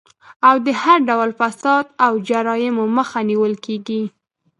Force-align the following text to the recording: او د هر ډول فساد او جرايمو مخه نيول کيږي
او 0.47 0.55
د 0.65 0.67
هر 0.81 0.99
ډول 1.09 1.29
فساد 1.39 1.85
او 2.05 2.13
جرايمو 2.27 2.85
مخه 2.97 3.19
نيول 3.29 3.53
کيږي 3.65 4.03